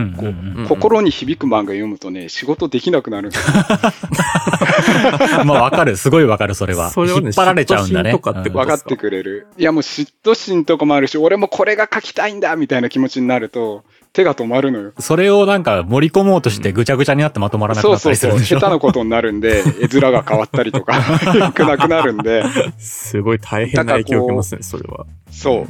[0.68, 3.54] 心に響く漫画読むとね、仕事できなくなるんですよ。
[5.44, 5.96] まあ分かる。
[5.96, 6.90] すごい分かる、それは。
[6.90, 8.10] それはね引っ張られちゃうんだね。
[8.10, 9.46] 嫉妬心とかってこと分かってくれる。
[9.56, 13.84] いや、もう嫉妬心とかもあるし、俺もこれが描きたいんだみたいな気持ちになると、
[14.16, 14.92] 手が止まるのよ。
[14.98, 18.58] それをなんか盛り込もうとしてぐちゃぐちゃになってまとまらなくなったそうそうそう、りするでしょ？
[18.60, 20.98] 下手なことになるんで、絵面が変わったりとか、
[21.34, 22.42] 良 くなくなるんで、
[22.78, 25.06] すごい大変な影響を受けますね、それは。
[25.30, 25.68] そう。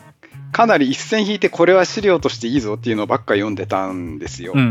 [0.52, 4.52] かなり一線引いてこれは資料としていいぞっていうのばっか読んでたんですよ。
[4.54, 4.66] うんうん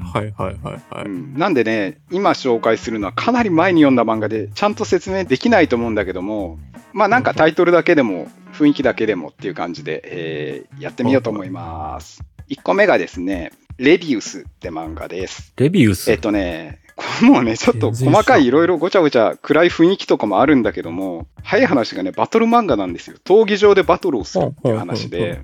[0.00, 1.04] うんはいはいはいはい。
[1.04, 6.58] うんなんでね、今紹介するのはかなり前に読んだ漫画で、ちゃんと説明できないと思うんだけども、
[6.92, 12.22] まあなんかタイトルだけでも、雰囲気だけでもっていう感じで、えーやってみようと思います。
[12.48, 15.52] 1個目がですね、レビウスって漫画です。
[15.56, 16.10] レビウス？
[16.10, 16.80] えっとね、
[17.22, 23.16] もうね、ちょっと細かいいろいろごちゃごちゃ暗い雰囲気とかもあるんだけども、早い話がね、バトル漫画なんですよ。
[23.24, 25.42] 闘技場でバトルをするっていう話で、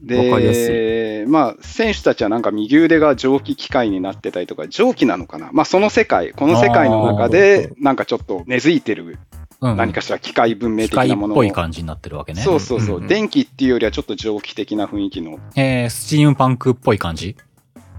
[0.00, 9.18] で、まあ、選手たちはなんか右腕が蒸気機械になってたりとか、蒸気なのかなまあ、その世界、この世界の中で、なんかちょっと根付いてる
[9.60, 9.76] うん。
[9.76, 11.36] 何かしら機械文明的なものを。
[11.36, 12.42] ぽい感じになってるわけね。
[12.42, 17.36] そうそうそう、うんうん電気っていうよりはちょっと蒸気的な雰囲気の、えー、スチームパンクっぽい感じ？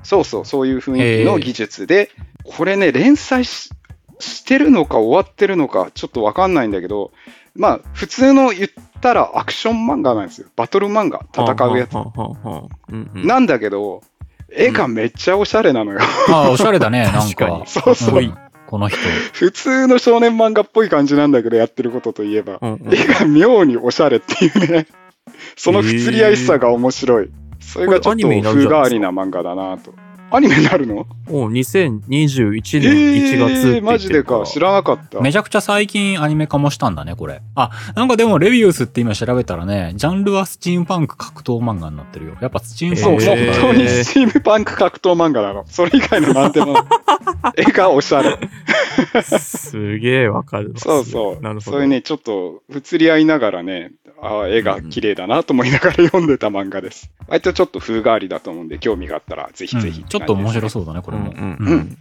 [0.04, 2.10] そうそう、そういう雰囲気の技術で、
[2.44, 3.70] これね、連載し
[4.20, 7.12] してるのか終わってるのか、ちょっとわかんないんだけど、
[7.56, 8.70] まあ、普通の言っ
[9.02, 10.48] たらアクション漫画なんですよ。
[10.56, 11.94] バトル漫画、戦うやつ。
[13.16, 14.02] なんだけど、
[14.52, 16.00] 絵がめっちゃおしゃれなのよ。
[16.30, 17.64] ああ、おしゃれだね、なん確か。
[17.66, 18.24] そうそう。
[18.24, 18.38] うん
[18.70, 19.00] この人。
[19.34, 24.86] 普通の少年漫画っぽい感じなんだけど、やってることといえば、うんうん絵が妙におしゃれっていうね、
[25.56, 27.32] その不釣り合いしさが面白い。
[27.60, 29.94] それがちょっと風変わりな漫画だなと。
[30.32, 31.08] アニメになるの？
[31.28, 35.20] おう2021え年1月って言ってー、るマジでか、知らなかった。
[35.22, 37.42] めちゃくちゃ最近アニメ化もしたんだね、これ。
[37.56, 42.38] あ、なんかでもレビウスって今調べたらね、ジャンルはスチームパンク格闘漫画になってるよ。
[42.42, 45.66] やっぱスチームパそう、ンク本へー当にスチームパンク格闘漫画なの。
[45.68, 46.76] それ以外のなんでも、
[47.56, 48.38] 絵がおしゃれ。
[49.24, 50.80] すげえわかるわ。
[50.80, 51.42] そうそう。
[51.42, 51.72] なるほど。
[51.72, 57.10] そういうね、ちょっと、不釣り合いながらね、ああ、絵が綺麗だなと思いながら読んでた漫画です。
[57.30, 60.70] 割とちょっと風変わりだと思うんで、興味があったら、ぜひぜひ、うんちょっと面白う。
[60.70, 61.32] そうだね、これも。
[61.32, 61.98] うんうんううんん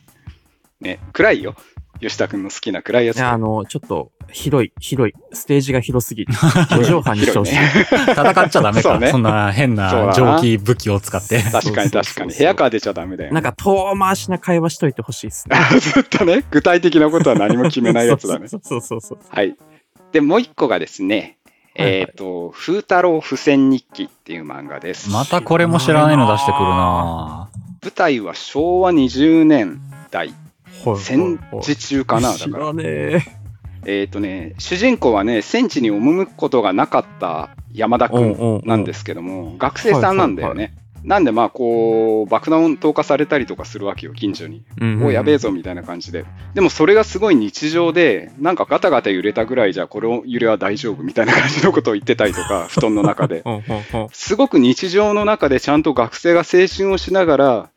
[0.81, 1.57] ね、暗いよ。
[2.01, 3.17] 吉田くんの好きな暗いやつ。
[3.17, 5.15] いや、あの、ちょっと、広い、広い。
[5.33, 6.35] ステージが広すぎる。
[6.71, 7.57] 五畳半にしてほしい。
[7.57, 8.91] 戦っちゃダメか。
[8.91, 11.43] そうねそんな変な蒸気武器を使って。
[11.43, 12.35] 確かに確かに。
[12.35, 13.35] 部屋から出ちゃダメだよね。
[13.35, 15.57] なんか遠回しな会話しといてほしいですね。
[15.81, 18.49] ずっとね、具体的なことは何も決めないやつだね。
[18.49, 19.19] そうそうそうそう。
[19.29, 19.57] はい。
[20.13, 21.39] で、もう一個がですね、
[21.75, 25.11] えっ、と、風太郎付箋日記っていう漫画です。
[25.11, 27.49] またこれも知らないの出してくるな
[27.83, 30.49] 舞台は昭和20年代、はい
[30.97, 32.73] 戦時中かな、だ知から。
[32.79, 33.21] え。
[33.85, 40.75] えっ、とね、主人公はね、戦地に赴くことがなかった山田くんなんですけども、学生さんなんだよね。
[41.05, 44.65] なんでまあこう爆弾投下されたりとかするわけよ近所に。
[44.81, 46.25] うんおやべえぞみたいな感じで。
[46.55, 53.45] でもそれがすごい日常で、なんかガタガタ揺れたぐらいじゃこの揺れは大丈夫みたいな感じのことを言ってたりとか、 布団の中で。
[54.13, 57.71] すごく日常の中でちゃんと学生が青春をしながら、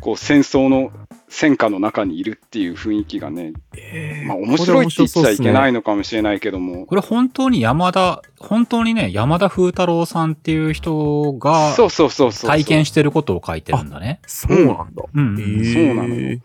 [0.00, 0.92] こう戦争の
[1.28, 5.78] 戦火の中にいるっていう雰囲気がね、えーまあ面白いって言っちゃいけないの。
[5.78, 12.50] のかもしれないけども、これ本当に山田、本当にね、山田風太郎さんっていう人がそうそうそうそう。
[12.50, 14.20] 体験してることを書いてるんだね。
[14.26, 15.02] そうなんだ。
[15.14, 15.36] うん。
[15.38, 16.38] えーそうなのよ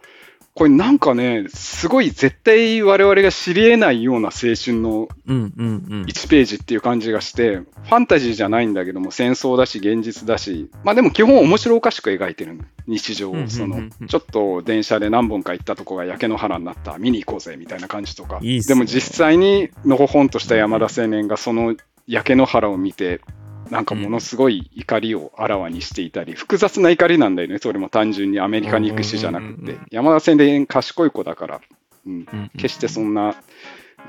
[0.54, 6.04] これなんかね、すごい絶対我々が知り得ないような青春のうんうんうん。
[6.04, 13.48] 1ページっていう感じがして、ファンタジーじゃないんだけども、戦争だし、現実だし、まあでも基本面白おかしく描いてるの日常を。
[13.48, 18.40] その、ちょっと電車で何本か行ったとこが焼け野原になった、見に行こうぜみたいな感じとか。
[18.42, 21.76] でも実際にのほほんとした山田青年がその
[22.08, 23.22] 焼け野原を見て、
[23.71, 29.79] なんかものすごい怒りをあらわにしていたり、複雑な怒りなんだよね、それも単純にアメリカに行くしじゃなくて。
[29.89, 31.62] 山田青年賢い子だから、
[32.05, 33.29] うん、決してそんな、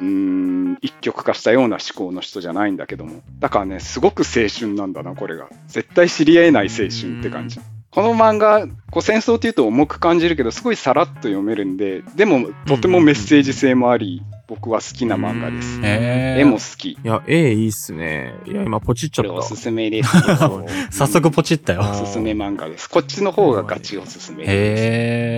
[0.00, 3.22] うーん、一極化したような思考の人じゃないんだけども。
[3.38, 5.48] だからね、すごく青春なんだな、これが。
[5.68, 7.60] 絶対知り合えない青春って感じ。
[7.92, 14.22] この漫画、こう戦争っていうと重く感じるけど、すごいさらっと読めるんで、でもとてもメッセージ性もあり、
[14.52, 15.80] 僕は好きな漫画です。
[15.82, 16.90] へー絵も好き。
[16.90, 18.34] いや、絵いいっすね。
[18.44, 19.30] いや、今ポチっちゃった。
[19.30, 20.66] これおすすめですよ。
[20.92, 21.80] 早速ポチったよ。
[21.80, 22.90] おすすめ漫画です。
[22.90, 24.50] こっちの方がガチおすすめです。
[24.50, 24.54] へ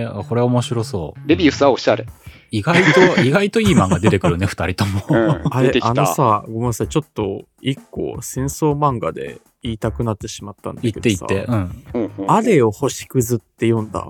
[0.05, 1.29] え、これ面白そう。
[1.29, 2.05] レビウスはおしゃれ。
[2.51, 2.83] 意外
[3.15, 5.01] と、意外といい漫画出てくるね、 二人とも。
[5.09, 6.05] うん、あれ、あの。
[6.05, 11.25] さ、ごめんなさい、ちょっと、一個、戦争漫画で言いたくなってしまったんだけどさ。
[11.27, 12.17] 言って言って。
[12.17, 12.29] うん。
[12.29, 14.09] あれよ星屑って読んだ？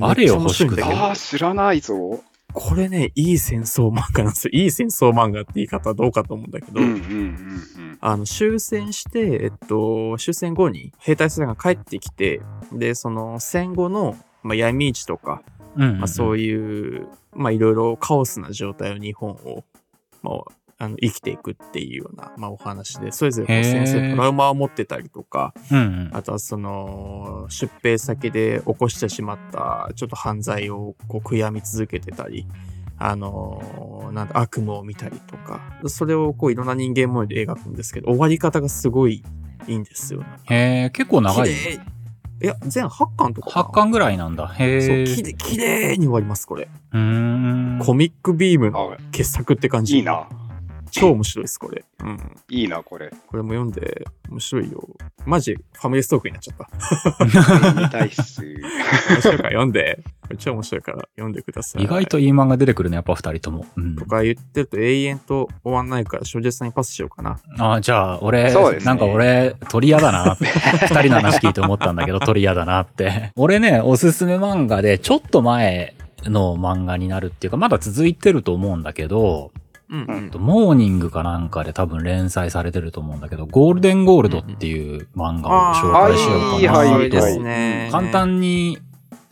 [0.00, 0.84] あれよ星屑？
[0.84, 2.20] ああ、知らないぞ。
[2.52, 4.50] これね、いい戦争漫画なんですよ。
[4.52, 7.98] いい戦争漫画って言い方はどうかと思うんだけど、うんうんうんうん。
[8.00, 12.40] あの、終戦して、えっと、終戦後に兵隊さんが帰ってきて、
[12.72, 15.42] で、その戦後の、まあ、闇市とか、
[15.76, 15.98] うん。
[15.98, 19.64] まあ、そういいう、まあ、いろいろカオスな状態の日本を、
[20.22, 20.34] まあ、
[20.82, 25.78] あの生きていくっていうような、まあ、お話で、それぞれ先生トラウマを持ってたりとか、うん。
[25.78, 32.46] うんあとはその、出兵先で起こしてしまった、ちょっと犯罪をこう悔やみ続けてたり、
[32.98, 39.22] あのーなんだ、悪夢を見たりとか、それをこういろんな人間模様で描くんですけど、終わり方がすごい
[39.68, 40.24] いいんですよ。
[40.44, 41.48] へえ、結構長い。
[41.50, 41.80] 綺麗
[42.42, 43.68] いや、全8巻とかかな。
[43.68, 44.48] 8巻ぐらいなんだ。
[44.48, 45.04] へそう、え。
[45.04, 46.68] きれ綺麗に終わります、これ。
[46.92, 47.78] うーん。
[47.84, 49.98] コミックビームのあ傑作って感じ。
[49.98, 50.26] いいな。
[50.90, 51.84] 超面白いです、これ。
[52.00, 52.36] うん。
[52.48, 53.10] いいな、これ。
[53.26, 54.88] これも読んで、面白いよ。
[55.26, 57.74] マジ、ファミレストークになっちゃった。
[57.80, 58.42] 見たいっす。
[58.42, 61.82] 面白いから読んで、これ超面白いから読んでください。
[61.82, 63.66] 意外といい漫画出てくるね、やっぱ二人とも。
[63.76, 64.06] うんと。
[64.06, 67.38] か言ってると永遠と終わんないから、庄司さんにパスしようかな。
[67.58, 70.44] あじゃあ、俺、そうですねなんか俺、鳥嫌だなって。
[70.44, 73.32] 二人の話聞いて思ったんだけど、鳥嫌だなって。
[73.36, 79.52] 俺ね、おすすめ漫画で、ちょっと前の漫画になるっていうか、まだ続いてると思うんだけど、
[79.90, 87.20] うんうんえっとモーニングかなんかで多分連載されてると思うんだけど、ゴールデンゴールドっていう漫画を紹介しようかなはいと。
[87.20, 87.88] そうですね。
[87.90, 88.78] 簡単に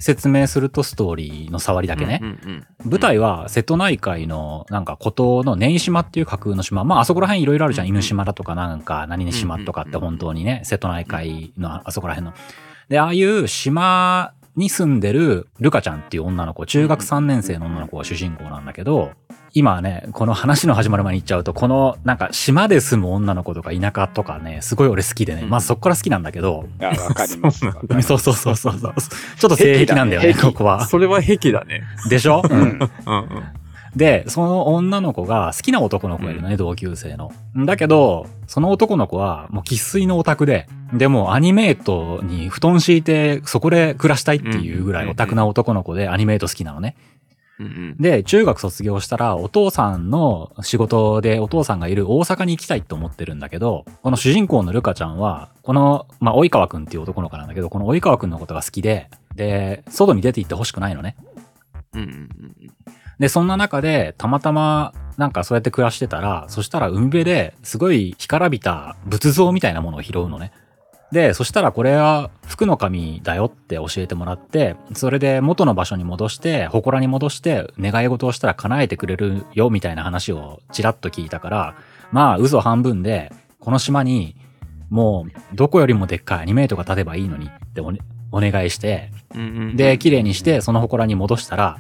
[0.01, 2.21] 説明するとストーリーの触りだけね。
[2.23, 6.85] うんうん舞台は瀬戸内海のなんか孤島の根島っていう架空の島。
[6.85, 7.87] まああそこら辺いろいろあるじゃん。
[7.87, 12.37] うん犬島だとかなんか何々島とかって本当にね、瀬戸内海のあそこら辺の。
[12.89, 19.13] で、ああいう島に住んでるルカちゃんっていう女の子、中学3年生の女の子が主人公なんだけど、
[19.55, 27.61] 今ね、この話の始まる前に言っちゃうと、このなんか島で住む女の子とか田舎とかね、すごい俺好きでね、うんまずそこから好きなんだけど、いや、わかります。
[27.61, 28.93] そ うそうそうそうそうそう。
[29.39, 30.85] ちょっと性癖なんだよねここは。
[30.87, 31.85] それは癖だね。
[32.11, 32.61] でしょ、うん。
[32.61, 32.79] うんうん。
[33.99, 37.33] で、その女の子が好きな男の子がいるのね、同級生の。
[37.67, 46.97] だけど、その男の子はもう生粋のオタクで、でもアニメートに布団敷いてそこで暮らしたいっていうぐらいオタクな男の子でアニメート好きなのね。
[47.59, 61.17] うんうんで、中学卒業したらお父さんの仕事でお父さんがいる大阪に行きたいと思ってるんだけど、この主人公のルカちゃんは、この、まあ、及川くんっていう男の子なんだけど、この及川くんのことが好きで、で、外に出て行ってほしくないのね。
[61.95, 62.29] うんうん
[63.19, 70.53] で、そんな中で、たまたま、なんかそうやって暮らしてたら、そしたら海辺ですごい干からびた仏像みたいなものを拾うのね。
[71.11, 81.75] で、そしたらこれは福の神だよって教えてもらって、それで元の場所に戻して、祠に戻して、願い事をしたら叶えてくれるよみたいな話をちらっと聞いたから、
[82.13, 84.37] まあ嘘半分で、この島に
[84.91, 87.93] もうどこよりもでっかいアニメートが立てばいいのにってお,、
[88.41, 89.11] 願いして、
[89.75, 91.79] で、綺麗にしてその祠に戻したら、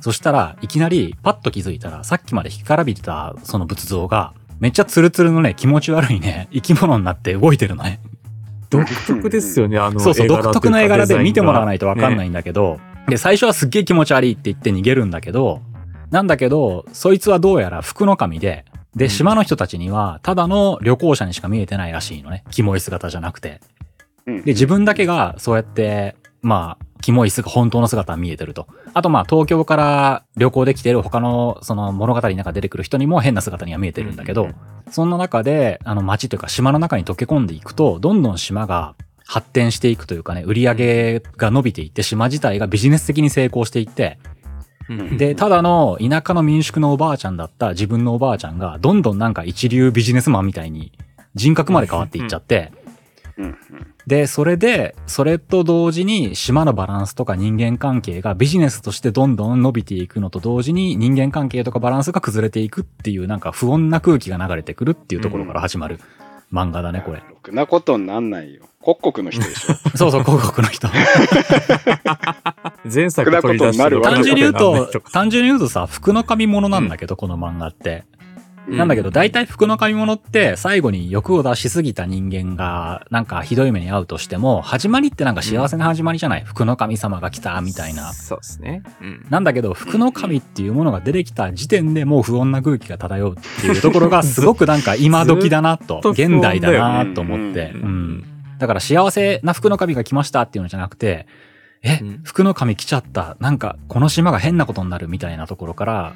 [0.00, 8.00] そしたらいきなりパッと気づいたら、さっきまで干からびてたその仏像が、めっちゃツルツルのね、気持ち悪いね、生き物になって動いてるのね。
[8.70, 9.98] 独特ですよね、あの。
[10.00, 12.30] そうそう、独特の絵柄で見てもらわないとわかんないい。
[12.30, 15.62] んだけど、で、最初はすっげえ気持ち悪いって言って逃げるんだけど、
[16.10, 22.44] なんだけど、そいつはどうやら福の神で、で、うん島の人たちには、ただの旅行者にしか見えてないらしいのね。
[22.50, 23.60] キモい姿じゃなくて。
[24.26, 28.66] うんで、自分だけが、そうやって、まあ、キモい姿、本当の姿が見えてると。
[28.94, 34.54] あと、まあ、東京から旅行できてる他の、その物語の中で出てくる人にも変な姿には見えてるんだけど、うん
[34.90, 38.94] そんな中で、あの街というか島の中に溶け込んでいくと、どんどん島が
[39.26, 44.18] 発展していくというかね、売り上げが伸びていって、島自体がビジネス的に成功していって、
[44.88, 50.92] うんで、ただの田舎の民宿のおばあちゃんだった自分のおばあちゃんが、どんどんなんか一流ビジネスマンみたいに
[51.34, 52.72] 人格まで変わっていっちゃって、
[54.06, 66.00] で、それで、それと同時に島のバランスとか人間関係がビジネスとしてどんどん伸びていくのと同時に人間関係とかバランスが崩れていくっていうなんか不穏な空気が流れてくるっていうところから始まる
[66.52, 67.18] 漫画だね、これ。
[67.18, 68.64] ろくなことになんないよ。
[68.80, 69.74] 刻々の人でしょ。
[69.96, 70.88] そうそう、広告の人。
[72.92, 78.04] 前作取り出してる単純に言うと単純に言うとさ、服の神物なんだけど、この漫画って。
[78.68, 88.12] うんなんだけど、大体服の神物って、最後に欲を出しすぎた人間が、なんかひどい目に遭うとしても、始まりってなんか幸せな始まりじゃない、服の神様が来た、みたいな。
[88.12, 88.82] そうですね。
[89.00, 97.72] うんなんだけど、服の神っていうものが出てきた時点でもう不穏な空気が漂うっていうところが、 すごくなんか今時だなと、現代だなと思って。
[97.74, 98.24] ううんん。
[98.58, 101.26] だから幸せな服の神が来ましたっていうのじゃなくて、
[101.82, 101.98] え？
[102.02, 103.36] うん、服の神来ちゃった。
[103.40, 106.14] なんか、この島が変なことになるみたいなところから、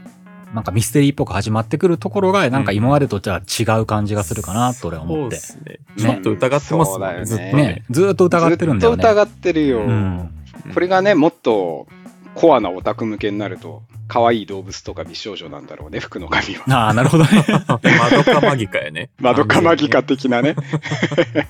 [0.52, 5.36] なんかミステリーっぽく始まってくるところが、なんか今までとじゃあ違う感じがするかなと俺は思って。
[5.36, 5.62] ですね。
[5.64, 7.52] ねちょっと疑ってますね、そうだよねずっとね。
[7.52, 9.02] ね、ずーっと疑ってるんだよね。
[9.02, 9.80] ずっと疑ってるよ。
[9.80, 10.30] うん。
[10.74, 11.86] これがね、もっと
[12.34, 16.64] コアなオタク向けになると、可愛い動物とか美少女なんだろうね、 服の神は。
[16.68, 17.30] ああ、なるほどね。
[17.66, 17.78] マ
[18.10, 19.08] ドカマギカやね。
[19.18, 20.54] マドカマギカ的なね。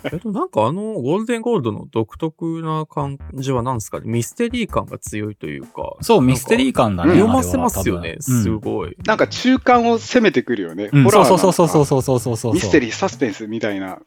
[0.05, 4.05] えっと、なんかあの、ゴールデンゴールドの独特な感じは何ですかね？
[4.07, 5.97] ミステリー感が強いというか。
[6.03, 7.15] そう、ミステリー感だね。
[7.15, 8.97] うん読ませますよね、す分ごい。
[9.07, 10.89] なんか中間を攻めてくるよね。
[10.93, 12.55] うん、そうそうそうそうそうそうそう。
[12.55, 13.99] ミステリー、サスペンスみたいな。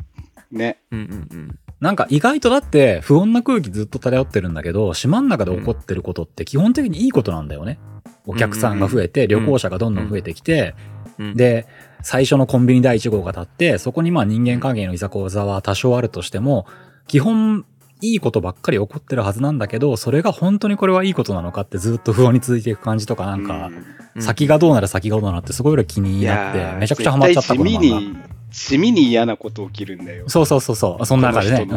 [0.51, 0.77] ね。
[0.91, 1.55] うんうんうん。
[1.81, 7.79] なんか意外とだって不穏な空気ずっと漂ってるんだけど、島の中で起こってることって基本的にいいことなんだよね。
[8.27, 10.75] お客さんが増えて、旅行者がどんどん増えてきて、
[11.17, 11.65] うん、で、
[12.01, 16.67] 最初のコンビニ第1号が立って、そこにまあ人間関係のいざこざは多少あるとしても、
[17.07, 17.65] 基本
[18.01, 23.71] いいことばっかり起こってるはずなんだけど、それが本当にこれはいいことなのかってずっと不安に続いていく感じとか、なんか、
[24.15, 24.21] うん。
[24.21, 27.89] 先がどうなる先がどうなるってすごい俺気になって、めちゃくちゃハマっちゃった絶対地味。
[27.89, 28.15] に、
[28.51, 30.29] 地味に嫌なこと起きるんだよ。
[30.29, 31.67] そうそうそうそう、その中でね。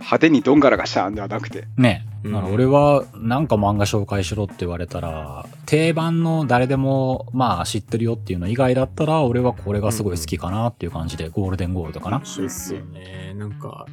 [0.00, 1.66] 派手にどんがらがしゃーんではなくて。
[1.76, 2.04] うんね。
[2.04, 12.20] うんだから俺はなんか漫画紹介しろって言われたら、定番の誰でもまあ知ってるよっていうの以外だったら、俺はこれがすごい好きかなっていう感じで、ゴールデンゴールドかな。
[12.24, 13.32] そうですよね。
[13.38, 13.86] なんか、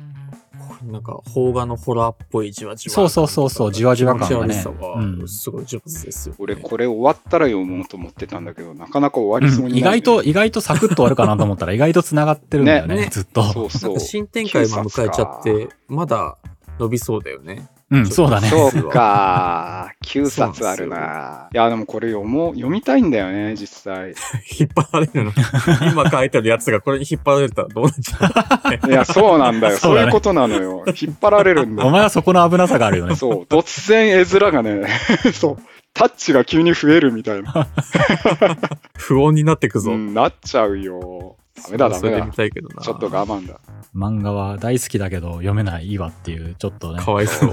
[0.83, 2.93] なんか、邦画のホラーっぽいじわじわ。
[2.93, 6.37] そうそうそうそうじわじわ感がねすごい上手ですよ、ね。
[6.39, 13.43] 俺これ終わったら読もうと思ってたんだけど、なかなか終わりそううんにない、意外と、意外とサクッと終わるかなと思ったら意外と繋がってるんだよね、ねねずっと。
[13.43, 13.99] そうそう。
[13.99, 16.37] 新展開も迎えちゃって、まだ
[16.79, 17.67] 伸びそうだよね。
[17.89, 18.49] うん、そうだね。
[18.49, 19.93] そうか。
[20.03, 21.47] 9冊あるな。
[21.53, 24.13] いや、でもこれ読もう、読みたいんだよね、実際。
[24.59, 25.31] 引っ張られるの。
[25.91, 29.77] 今書いてるやつがこれに引っ張られたらどうなっちゃういや、そうなんだよ。
[29.77, 30.83] そうういうことなのよ。
[30.87, 31.91] 引っ張られるんだおよ。
[31.93, 33.15] 前はそこの危なさがあるよね。
[33.15, 33.43] そう。
[33.43, 34.87] 突然絵面がね、
[35.33, 35.57] そう。
[35.93, 37.67] タッチが急に増えるみたいな。
[38.97, 39.93] 不穏になってくぞ。
[39.93, 41.37] うん、なっちゃうよ。
[41.63, 42.31] ダメだ、ダメだそれで見。
[42.31, 42.81] たいけどな。
[42.81, 43.59] ちょっと我慢だ。
[43.95, 47.01] 漫画は大好きだけど読めないわっていう、ちょっとね。
[47.01, 47.51] かわいそう。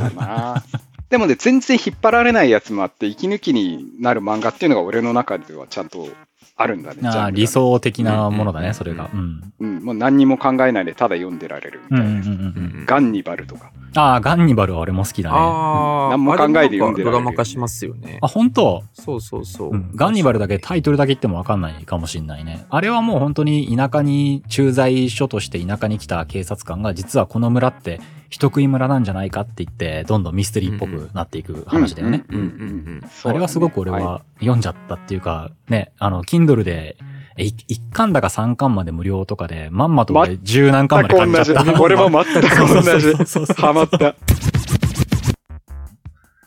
[1.10, 6.08] でもね、全然引っ張られないやつもあって、息抜きになる漫画っていうのが俺の中ではちゃんと
[6.56, 7.00] あるんだね。
[7.08, 7.46] ああ理。
[7.46, 9.10] 想的なものだね、うんそれが。
[9.12, 9.52] うん。
[9.58, 12.06] うん、もう何にも考えないでただ読んでられるみたいな。
[12.06, 12.30] うんうんうん
[12.78, 12.86] うん。
[12.86, 13.72] ガンニバルとか。
[13.96, 15.36] ああ、ガンニバルは俺も好きだね。
[15.36, 18.18] あああ、何も考えて読んでられるドラマ化しますよね。
[18.22, 19.70] 本当、そうそうそう。
[19.70, 22.66] うんガンニバルだけタイトルだけ言ってもわかんないかもしんないね。
[22.70, 32.24] あれはもう本当に田舎に駐在所として田舎に来た警察官が実はこの村って人食い村なんじゃないかって言ってどんどんミステリーっぽくなっていく話だよね。
[32.28, 33.02] うんうんうん。
[33.24, 36.96] あれはすごく俺は読んじゃったっていうか、ね、あの、Kindle で、
[37.36, 41.82] えい一巻だか三巻まで無料とかで、まんまと俺十何巻まで買っちゃった。。
[41.82, 43.00] 俺も全く同じ。
[43.02, 44.14] そうそうそうハマった。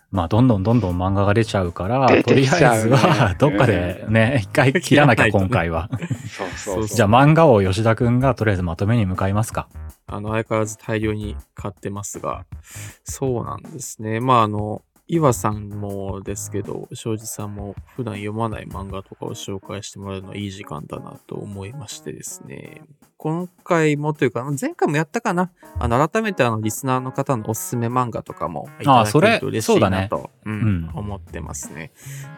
[0.09, 5.89] まあ、どんどんどんどん漫画が出ちゃうから、出とりあえずは、 どっかでね、一回切らなきゃ、今回は。
[6.27, 6.95] そうそうそう。
[6.95, 9.67] じゃあ、漫画を吉田くんがとりあえずまとめに向かいますか。
[10.07, 12.45] あの、相変わらず大量に買ってますが、
[13.03, 14.21] そうなんですね。
[14.21, 22.81] まあ、あの、岩さんもですけど、庄司さんも普段読まない漫画とかを紹介してもらうのはいい時間だなと思いましてですね。
[23.15, 25.49] 今回もというか、前回もやったかな
[25.79, 31.91] あの、改めてあの、リスナーの方のおすすめ漫画とかもいただけあそれると嬉しそうだねいなと、ううんん、思ってますね。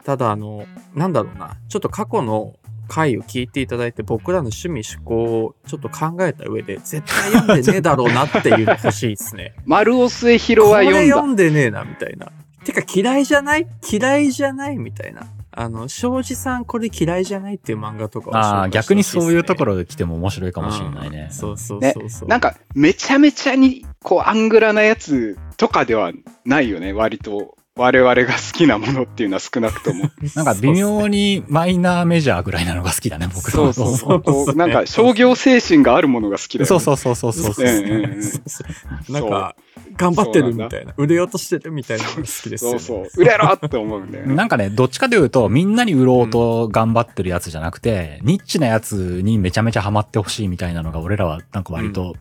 [0.04, 2.56] ただ、あの、なんだろうな、ちょっと過去の
[2.88, 5.16] 回を聞いていただいて、僕らの趣味思考
[5.46, 9.54] をちょっと考えた上で、絶対読んでねえだろうなっていうの欲しいですね。
[9.66, 11.34] 丸尾末広は読んだ読。
[11.34, 12.32] んでねえな、みたいな。
[12.64, 13.68] てか嫌いじゃない？
[13.92, 15.28] 嫌いじゃないみたいな。
[15.52, 21.34] あの、庄司さんこれ嫌いじゃないっていう漫画とかを紹介してああ、逆にそういうところで来ても面白いかもしれないねうん。
[21.34, 22.30] そうそうねそうそう。
[22.30, 26.12] なんか、めちゃめちゃに、こう、アングラなやつとかでは
[26.46, 27.56] ないよね、割と。
[27.76, 30.10] 我々が好きなものっていうのは少なくとも。
[30.36, 34.22] なんか微妙にマイナーメジャーぐらいなのが好きだね、僕はそうそうそう。
[34.22, 36.68] こそううなんか、商業精神があるものが好きだよ、ね。
[36.68, 37.66] そうそうそうそうそうそう。
[37.66, 38.64] うんうんうんそうそ
[39.10, 39.56] うなんか、
[40.00, 40.94] 頑張ってるみたいな。
[40.96, 42.80] 売れようとしてるみたいなのが好きですよね。
[42.80, 43.22] そうそう。
[43.22, 44.34] 売れろって思うんだよね。
[44.34, 52.16] なんかね、どっちかというと、みんなに売ろうと頑張ってるやつじゃなくて、ニッチなやつにめちゃめちゃハマってほしいみたいなのが、俺らはなんか割と、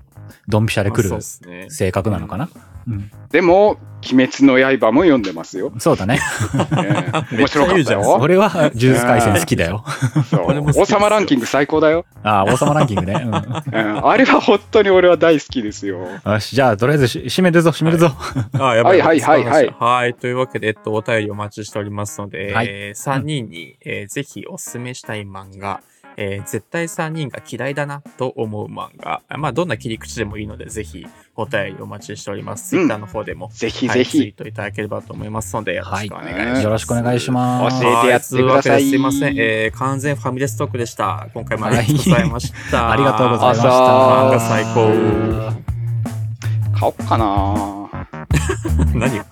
[0.48, 2.50] ドンピシャで来る性格なのかな。
[2.52, 2.77] うん。
[3.30, 3.78] でも、
[4.12, 5.72] 鬼滅の刃も読んでますよ。
[5.78, 6.20] そうだね。
[7.32, 8.18] 面白か言うじゃんったよ。
[8.20, 9.84] 俺は、呪術廻戦好きだよ。
[10.76, 12.06] 王様ランキング最高だよ。
[12.22, 13.14] ああ、王様ランキングね。
[13.14, 16.06] あれは本当に俺は大好きですよ。
[16.24, 18.12] よし、じゃあ、とりあえずし締めるぞ、締めるぞ。
[18.52, 19.00] あ、やばい。
[19.00, 20.14] はいはいはいはいはい。
[20.14, 25.80] というわけで、えっと、お便りお待ちしておりますので、はいえー3人に、えーぜひおすすめしたい漫画、
[26.20, 29.22] えー、絶対3人が嫌いだなと思う漫画。
[29.38, 31.06] まあ、どんな切り口でもいいので、ぜひ
[31.36, 32.70] お便りお待ちしております。
[32.70, 36.54] ツイッターの方でも、ぜひぜひ、ツイートいただければと思いますので、よろしくお願いします。
[36.54, 37.80] はい、よろしくお願いします。
[37.80, 38.90] 教えてやってください。
[38.90, 41.28] すいません、えー、完全ファミレストークでした。
[41.32, 42.84] 今回もありがとうございました。
[42.84, 43.68] はい、ありがとうございました。
[43.68, 45.68] 漫画最高。
[46.78, 47.88] 買おっかな
[48.94, 49.22] 何を